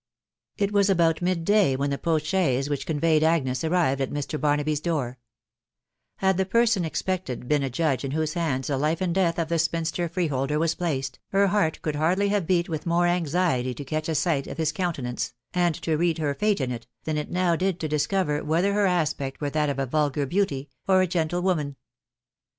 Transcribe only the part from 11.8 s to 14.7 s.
could hardly have beat with more anxiety to catch's sight* of hi*